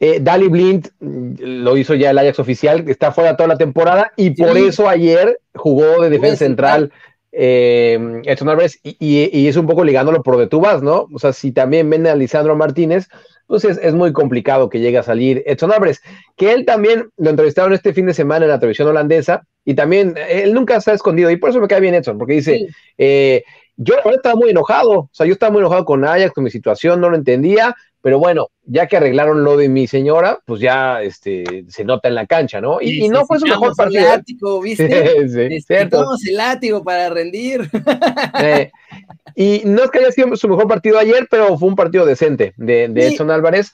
eh, 0.00 0.20
Dali 0.20 0.48
Blind 0.48 0.88
mm, 1.00 1.34
lo 1.64 1.76
hizo 1.76 1.94
ya 1.94 2.10
el 2.10 2.18
Ajax 2.18 2.38
oficial, 2.38 2.88
está 2.88 3.10
fuera 3.10 3.36
toda 3.36 3.48
la 3.48 3.58
temporada 3.58 4.12
y 4.16 4.30
por 4.30 4.56
eso 4.56 4.88
ayer 4.88 5.40
jugó 5.54 6.00
de 6.02 6.10
defensa 6.10 6.44
central 6.44 6.92
eh, 7.32 8.22
Edson 8.24 8.48
Álvarez 8.48 8.80
y, 8.82 9.46
es 9.46 9.56
un 9.56 9.66
poco 9.66 9.84
ligándolo 9.84 10.22
por 10.22 10.36
de 10.36 10.46
tú 10.46 10.60
vas, 10.60 10.82
¿no? 10.82 11.08
O 11.12 11.18
sea, 11.18 11.32
si 11.32 11.52
también 11.52 11.88
vende 11.90 12.10
a 12.10 12.16
Lisandro 12.16 12.56
Martínez, 12.56 13.08
pues 13.46 13.64
es, 13.64 13.94
muy 13.94 14.12
complicado 14.12 14.68
que 14.68 14.80
llegue 14.80 14.98
a 14.98 15.02
salir 15.02 15.42
Edson 15.46 15.72
Álvarez, 15.72 16.02
que 16.36 16.52
él 16.52 16.64
también 16.64 17.10
lo 17.16 17.30
entrevistaron 17.30 17.72
este 17.72 17.94
fin 17.94 18.06
de 18.06 18.14
semana 18.14 18.44
en 18.44 18.50
la 18.50 18.60
televisión 18.60 18.88
holandesa 18.88 19.46
y 19.64 19.74
también 19.74 20.14
él 20.28 20.52
nunca 20.52 20.80
se 20.80 20.90
ha 20.90 20.94
escondido 20.94 21.30
y 21.30 21.36
por 21.36 21.50
eso 21.50 21.60
me 21.60 21.68
cae 21.68 21.80
bien 21.80 21.94
Edson, 21.94 22.18
porque 22.18 22.34
dice, 22.34 22.66
eh, 22.98 23.44
yo 23.76 23.94
estaba 24.12 24.34
muy 24.34 24.50
enojado, 24.50 24.90
o 24.90 25.10
sea, 25.12 25.26
yo 25.26 25.32
estaba 25.32 25.52
muy 25.52 25.60
enojado 25.60 25.84
con 25.84 26.04
Ajax, 26.04 26.32
con 26.32 26.44
mi 26.44 26.50
situación, 26.50 27.00
no 27.00 27.08
lo 27.08 27.16
entendía, 27.16 27.74
pero 28.02 28.18
bueno, 28.18 28.48
ya 28.70 28.86
que 28.86 28.98
arreglaron 28.98 29.44
lo 29.44 29.56
de 29.56 29.68
mi 29.68 29.86
señora, 29.86 30.40
pues 30.44 30.60
ya 30.60 31.02
este, 31.02 31.64
se 31.68 31.84
nota 31.84 32.08
en 32.08 32.14
la 32.14 32.26
cancha, 32.26 32.60
¿no? 32.60 32.80
Y, 32.82 33.08
no 33.08 33.24
fue 33.24 33.38
su 33.38 33.46
mejor 33.46 33.74
partido. 33.74 34.02
El 34.02 34.06
¿eh? 34.06 34.16
látigo, 34.16 34.60
¿viste? 34.60 35.28
sí, 35.48 35.60
cierto. 35.62 36.04
el 36.28 36.36
látigo 36.36 36.84
para 36.84 37.10
rendir. 37.10 37.68
Eh, 38.40 38.70
y 39.34 39.62
no 39.64 39.84
es 39.84 39.90
que 39.90 39.98
haya 39.98 40.12
sido 40.12 40.36
su 40.36 40.48
mejor 40.48 40.68
partido 40.68 40.98
ayer, 40.98 41.26
pero 41.30 41.56
fue 41.58 41.68
un 41.68 41.76
partido 41.76 42.04
decente 42.04 42.52
de, 42.56 42.88
de 42.88 43.08
Edson 43.08 43.30
Álvarez. 43.30 43.72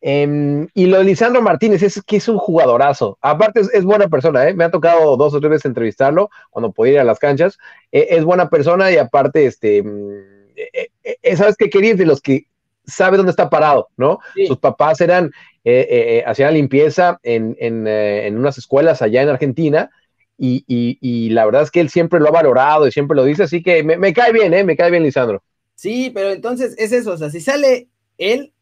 Em, 0.00 0.68
y 0.74 0.86
lo 0.86 0.98
de 0.98 1.04
Lisandro 1.04 1.42
Martínez 1.42 1.82
es 1.82 2.02
que 2.02 2.16
es 2.16 2.28
un 2.28 2.38
jugadorazo. 2.38 3.18
Aparte, 3.20 3.60
es, 3.60 3.84
buena 3.84 4.08
persona, 4.08 4.48
¿eh? 4.48 4.54
Me 4.54 4.64
ha 4.64 4.70
tocado 4.70 5.16
dos 5.16 5.34
o 5.34 5.40
tres 5.40 5.50
veces 5.50 5.64
entrevistarlo 5.66 6.30
cuando 6.50 6.72
podía 6.72 6.94
ir 6.94 7.00
a 7.00 7.04
las 7.04 7.18
canchas. 7.18 7.58
Eh, 7.92 8.08
es 8.10 8.24
buena 8.24 8.48
persona 8.48 8.90
y 8.90 8.96
aparte, 8.96 9.46
este, 9.46 9.82
mm, 9.82 11.36
¿sabes 11.36 11.56
qué 11.56 11.68
quería? 11.68 11.94
De 11.94 12.06
los 12.06 12.20
que 12.20 12.46
sabe 12.86 13.16
dónde 13.16 13.30
está 13.30 13.50
parado, 13.50 13.88
¿no? 13.96 14.20
Sus 14.46 14.58
papás 14.58 15.00
eran, 15.00 15.32
eh, 15.64 15.86
eh, 15.90 16.24
hacían 16.26 16.54
limpieza 16.54 17.18
en, 17.22 17.56
eh, 17.58 18.26
en, 18.26 18.38
unas 18.38 18.58
escuelas 18.58 19.02
allá 19.02 19.22
en 19.22 19.28
Argentina 19.28 19.90
y, 20.38 20.64
y, 20.68 21.30
la 21.30 21.46
verdad 21.46 21.62
es 21.62 21.70
que 21.70 21.80
él 21.80 21.88
siempre 21.88 22.20
lo 22.20 22.28
ha 22.28 22.32
valorado 22.32 22.86
y 22.86 22.92
siempre 22.92 23.16
lo 23.16 23.24
dice, 23.24 23.44
así 23.44 23.62
que 23.62 23.82
me, 23.82 24.12
cae 24.12 24.32
bien, 24.32 24.52
¿eh? 24.52 24.64
Me 24.64 24.76
cae 24.76 24.90
bien 24.90 25.02
Lisandro. 25.02 25.42
Sí, 25.74 26.10
pero 26.14 26.30
entonces 26.30 26.74
es 26.78 26.92
eso, 26.92 27.12
o 27.12 27.16
sea, 27.16 27.30
si 27.30 27.40
sale 27.40 27.88
él, 28.18 28.52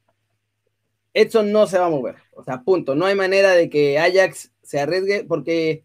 Edson 1.13 1.53
no 1.53 1.67
se 1.67 1.79
va 1.79 1.87
a 1.87 1.91
mover, 1.91 2.17
o 2.33 2.45
sea, 2.45 2.63
punto, 2.63 2.95
no 2.95 3.07
hay 3.07 3.17
manera 3.17 3.53
de 3.53 3.69
que 3.69 3.99
Ajax 3.99 4.53
se 4.63 4.81
arriesgue 4.81 5.25
porque 5.25 5.85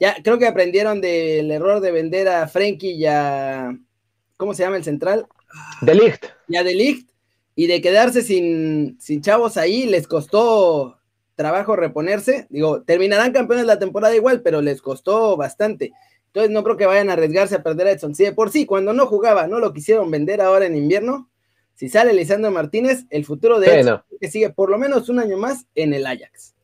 ya 0.00 0.16
creo 0.22 0.38
que 0.38 0.46
aprendieron 0.46 1.00
del 1.00 1.50
error 1.50 1.80
de 1.80 1.92
vender 1.92 2.28
a 2.28 2.48
Frenkie 2.48 2.92
y 2.92 3.06
a, 3.06 3.76
¿cómo 4.36 4.54
se 4.54 4.64
llama 4.64 4.76
el 4.76 4.84
central? 4.84 5.26
De 5.80 5.94
Ligt. 5.94 6.26
Y 6.48 6.56
a 6.56 6.64
De 6.64 6.74
Ligt, 6.74 7.07
y 7.58 7.66
de 7.66 7.80
quedarse 7.80 8.22
sin, 8.22 9.00
sin 9.00 9.20
chavos 9.20 9.56
ahí, 9.56 9.86
les 9.86 10.06
costó 10.06 10.96
trabajo 11.34 11.74
reponerse. 11.74 12.46
Digo, 12.50 12.82
terminarán 12.82 13.32
campeones 13.32 13.66
la 13.66 13.80
temporada 13.80 14.14
igual, 14.14 14.42
pero 14.42 14.62
les 14.62 14.80
costó 14.80 15.36
bastante. 15.36 15.90
Entonces 16.26 16.52
no 16.52 16.62
creo 16.62 16.76
que 16.76 16.86
vayan 16.86 17.10
a 17.10 17.14
arriesgarse 17.14 17.56
a 17.56 17.64
perder 17.64 17.88
a 17.88 17.90
Edson. 17.90 18.14
Si 18.14 18.22
de 18.22 18.30
por 18.30 18.50
sí, 18.50 18.64
cuando 18.64 18.92
no 18.92 19.06
jugaba, 19.06 19.48
no 19.48 19.58
lo 19.58 19.72
quisieron 19.72 20.08
vender 20.08 20.40
ahora 20.40 20.66
en 20.66 20.76
invierno, 20.76 21.30
si 21.74 21.88
sale 21.88 22.12
Lisandro 22.12 22.52
Martínez, 22.52 23.06
el 23.10 23.24
futuro 23.24 23.58
de 23.58 23.80
Edson 23.80 24.02
que 24.20 24.30
sigue 24.30 24.50
por 24.50 24.70
lo 24.70 24.78
menos 24.78 25.08
un 25.08 25.18
año 25.18 25.36
más 25.36 25.66
en 25.74 25.94
el 25.94 26.06
Ajax. 26.06 26.54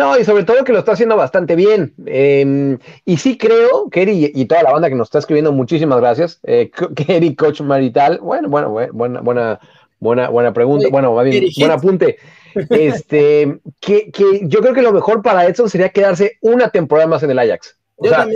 No, 0.00 0.18
y 0.18 0.24
sobre 0.24 0.44
todo 0.44 0.64
que 0.64 0.72
lo 0.72 0.78
está 0.78 0.92
haciendo 0.92 1.16
bastante 1.16 1.54
bien. 1.54 1.92
Em, 2.06 2.78
y 3.04 3.18
sí 3.18 3.36
creo, 3.36 3.90
Kerry 3.90 4.32
y, 4.34 4.44
toda 4.46 4.62
la 4.62 4.72
banda 4.72 4.88
que 4.88 4.94
nos 4.94 5.08
está 5.08 5.18
escribiendo, 5.18 5.52
muchísimas 5.52 6.00
gracias. 6.00 6.40
Eh, 6.44 6.70
Kerry, 6.96 7.34
Coach 7.34 7.60
Marital, 7.60 8.18
bueno, 8.20 8.48
bueno, 8.48 8.70
buena, 8.70 9.20
buena, 9.20 9.60
Buena, 10.00 10.30
buena 10.30 10.52
pregunta, 10.52 10.88
bueno, 10.90 11.12
buen 11.12 11.70
apunte. 11.70 12.16
Este, 12.52 13.60
que, 13.78 14.10
que, 14.10 14.40
yo 14.42 14.58
creo 14.58 14.74
que 14.74 14.82
lo 14.82 14.92
mejor 14.92 15.22
para 15.22 15.46
Edson 15.46 15.70
sería 15.70 15.90
quedarse 15.90 16.36
una 16.40 16.68
temporada 16.68 17.06
más 17.06 17.22
en 17.22 17.30
el 17.30 17.38
Ajax. 17.38 17.78
O 17.94 18.08
sea, 18.08 18.26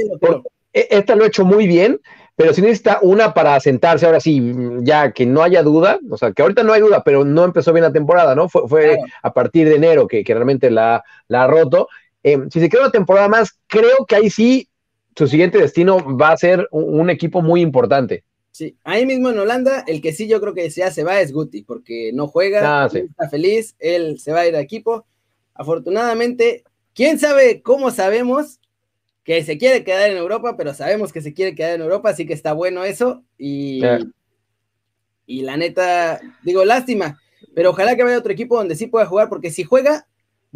e, 0.72 0.86
Esta 0.88 1.16
lo 1.16 1.24
ha 1.24 1.26
hecho 1.26 1.44
muy 1.44 1.66
bien, 1.66 2.00
pero 2.36 2.54
si 2.54 2.62
necesita 2.62 3.00
una 3.02 3.34
para 3.34 3.58
sentarse 3.58 4.06
ahora 4.06 4.20
sí, 4.20 4.54
ya 4.82 5.10
que 5.10 5.26
no 5.26 5.42
haya 5.42 5.64
duda, 5.64 5.98
o 6.08 6.16
sea, 6.16 6.30
que 6.30 6.42
ahorita 6.42 6.62
no 6.62 6.72
hay 6.72 6.80
duda, 6.80 7.02
pero 7.04 7.24
no 7.24 7.42
empezó 7.42 7.72
bien 7.72 7.82
la 7.82 7.92
temporada, 7.92 8.36
¿no? 8.36 8.48
Fue, 8.48 8.68
fue 8.68 8.98
a 9.20 9.32
partir 9.32 9.68
de 9.68 9.74
enero 9.74 10.06
que, 10.06 10.22
que 10.22 10.32
realmente 10.32 10.70
la, 10.70 11.02
la 11.26 11.42
ha 11.42 11.46
roto. 11.48 11.88
Em, 12.22 12.48
si 12.50 12.60
se 12.60 12.68
queda 12.68 12.82
una 12.82 12.92
temporada 12.92 13.26
más, 13.26 13.58
creo 13.66 14.06
que 14.06 14.14
ahí 14.14 14.30
sí 14.30 14.68
su 15.16 15.26
siguiente 15.26 15.58
destino 15.58 16.16
va 16.16 16.30
a 16.30 16.36
ser 16.36 16.68
un 16.70 17.10
equipo 17.10 17.42
muy 17.42 17.60
importante. 17.60 18.24
Sí, 18.54 18.76
ahí 18.84 19.04
mismo 19.04 19.30
en 19.30 19.38
Holanda, 19.40 19.82
el 19.84 20.00
que 20.00 20.12
sí 20.12 20.28
yo 20.28 20.40
creo 20.40 20.54
que 20.54 20.70
ya 20.70 20.88
se 20.92 21.02
va 21.02 21.20
es 21.20 21.32
Guti, 21.32 21.62
porque 21.62 22.12
no 22.14 22.28
juega, 22.28 22.84
ah, 22.84 22.86
está 22.86 23.28
feliz, 23.28 23.74
él 23.80 24.20
se 24.20 24.30
va 24.30 24.40
a 24.42 24.46
ir 24.46 24.54
a 24.54 24.60
equipo. 24.60 25.06
Afortunadamente, 25.54 26.62
quién 26.94 27.18
sabe 27.18 27.62
cómo 27.62 27.90
sabemos 27.90 28.60
que 29.24 29.42
se 29.42 29.58
quiere 29.58 29.82
quedar 29.82 30.08
en 30.08 30.18
Europa, 30.18 30.56
pero 30.56 30.72
sabemos 30.72 31.12
que 31.12 31.20
se 31.20 31.34
quiere 31.34 31.56
quedar 31.56 31.74
en 31.74 31.80
Europa, 31.80 32.10
así 32.10 32.26
que 32.26 32.32
está 32.32 32.52
bueno 32.52 32.84
eso. 32.84 33.24
Y, 33.36 33.82
y 35.26 35.42
la 35.42 35.56
neta, 35.56 36.20
digo, 36.44 36.64
lástima, 36.64 37.20
pero 37.56 37.70
ojalá 37.70 37.96
que 37.96 38.04
vaya 38.04 38.18
otro 38.18 38.32
equipo 38.32 38.56
donde 38.56 38.76
sí 38.76 38.86
pueda 38.86 39.06
jugar, 39.06 39.28
porque 39.28 39.50
si 39.50 39.64
juega, 39.64 40.06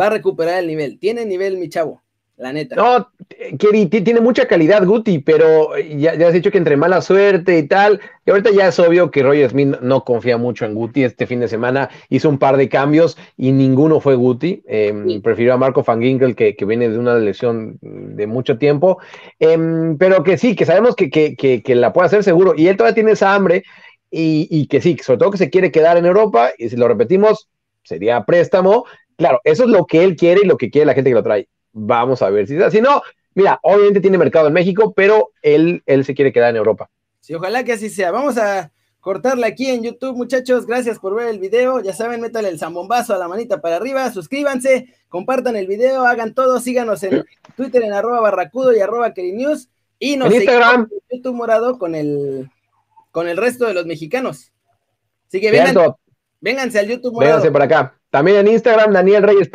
va 0.00 0.06
a 0.06 0.10
recuperar 0.10 0.60
el 0.60 0.68
nivel. 0.68 1.00
Tiene 1.00 1.26
nivel, 1.26 1.58
mi 1.58 1.68
chavo. 1.68 2.00
La 2.38 2.52
neta. 2.52 2.76
No, 2.76 3.10
Keri, 3.58 3.86
tiene 3.86 4.20
mucha 4.20 4.46
calidad 4.46 4.86
Guti, 4.86 5.18
pero 5.18 5.76
ya, 5.76 6.14
ya, 6.14 6.28
has 6.28 6.32
dicho 6.32 6.50
que 6.50 6.58
entre 6.58 6.76
mala 6.76 7.02
suerte 7.02 7.58
y 7.58 7.64
tal, 7.64 8.00
y 8.24 8.30
ahorita 8.30 8.50
ya 8.52 8.68
es 8.68 8.78
obvio 8.78 9.10
que 9.10 9.24
Roger 9.24 9.50
Smith 9.50 9.76
no 9.80 10.04
confía 10.04 10.38
mucho 10.38 10.64
en 10.64 10.74
Guti. 10.74 11.02
Este 11.02 11.26
fin 11.26 11.40
de 11.40 11.48
semana 11.48 11.90
hizo 12.08 12.28
un 12.28 12.38
par 12.38 12.56
de 12.56 12.68
cambios 12.68 13.18
y 13.36 13.50
ninguno 13.50 14.00
fue 14.00 14.14
Guti. 14.14 14.62
Eh, 14.66 15.20
Prefirió 15.22 15.54
a 15.54 15.56
Marco 15.56 15.82
Van 15.82 16.00
Ginkel, 16.00 16.36
que, 16.36 16.54
que, 16.54 16.64
viene 16.64 16.88
de 16.88 16.98
una 16.98 17.16
lesión 17.16 17.78
de 17.80 18.26
mucho 18.26 18.56
tiempo, 18.56 18.98
eh, 19.40 19.58
pero 19.98 20.22
que 20.22 20.38
sí, 20.38 20.54
que 20.54 20.64
sabemos 20.64 20.94
que, 20.94 21.10
que, 21.10 21.34
que, 21.34 21.74
la 21.74 21.92
puede 21.92 22.06
hacer 22.06 22.22
seguro. 22.22 22.54
Y 22.56 22.68
él 22.68 22.76
todavía 22.76 22.94
tiene 22.94 23.12
esa 23.12 23.34
hambre 23.34 23.64
y, 24.10 24.46
y 24.50 24.68
que 24.68 24.80
sí, 24.80 24.96
sobre 25.02 25.18
todo 25.18 25.32
que 25.32 25.38
se 25.38 25.50
quiere 25.50 25.72
quedar 25.72 25.96
en 25.96 26.06
Europa, 26.06 26.50
y 26.56 26.68
si 26.68 26.76
lo 26.76 26.86
repetimos, 26.86 27.48
sería 27.82 28.24
préstamo. 28.24 28.84
Claro, 29.16 29.40
eso 29.42 29.64
es 29.64 29.70
lo 29.70 29.86
que 29.86 30.04
él 30.04 30.14
quiere 30.14 30.42
y 30.44 30.46
lo 30.46 30.56
que 30.56 30.70
quiere 30.70 30.86
la 30.86 30.94
gente 30.94 31.10
que 31.10 31.14
lo 31.14 31.24
trae 31.24 31.48
Vamos 31.78 32.22
a 32.22 32.30
ver 32.30 32.46
si 32.46 32.58
Si 32.70 32.80
no, 32.80 33.02
mira, 33.34 33.58
obviamente 33.62 34.00
tiene 34.00 34.18
mercado 34.18 34.48
en 34.48 34.52
México, 34.52 34.92
pero 34.94 35.30
él, 35.42 35.82
él 35.86 36.04
se 36.04 36.14
quiere 36.14 36.32
quedar 36.32 36.50
en 36.50 36.56
Europa. 36.56 36.90
Sí, 37.20 37.34
ojalá 37.34 37.64
que 37.64 37.72
así 37.72 37.90
sea. 37.90 38.10
Vamos 38.10 38.38
a 38.38 38.72
cortarle 39.00 39.46
aquí 39.46 39.70
en 39.70 39.82
YouTube, 39.82 40.16
muchachos. 40.16 40.66
Gracias 40.66 40.98
por 40.98 41.14
ver 41.14 41.28
el 41.28 41.38
video. 41.38 41.80
Ya 41.80 41.92
saben, 41.92 42.20
métale 42.20 42.48
el 42.48 42.58
zambombazo 42.58 43.14
a 43.14 43.18
la 43.18 43.28
manita 43.28 43.60
para 43.60 43.76
arriba, 43.76 44.10
suscríbanse, 44.10 44.94
compartan 45.08 45.56
el 45.56 45.66
video, 45.66 46.04
hagan 46.04 46.34
todo, 46.34 46.60
síganos 46.60 47.02
en 47.04 47.24
Twitter 47.56 47.82
en 47.82 47.92
arroba 47.92 48.20
barracudo 48.20 48.74
y 48.74 48.80
arroba 48.80 49.12
news 49.16 49.68
y 49.98 50.16
nos 50.16 50.28
en 50.28 50.42
Instagram 50.42 50.88
en 50.90 51.18
YouTube 51.18 51.34
morado 51.34 51.78
con 51.78 51.94
el 51.94 52.50
con 53.10 53.28
el 53.28 53.36
resto 53.36 53.66
de 53.66 53.74
los 53.74 53.86
mexicanos. 53.86 54.52
Así 55.28 55.40
que 55.40 55.50
vengan, 55.50 55.94
vénganse 56.40 56.78
al 56.78 56.88
YouTube 56.88 57.14
morado. 57.14 57.36
Vénganse 57.36 57.52
para 57.52 57.64
acá. 57.64 57.94
También 58.10 58.38
en 58.38 58.48
Instagram, 58.48 58.92
Daniel 58.92 59.22
Reyes. 59.22 59.48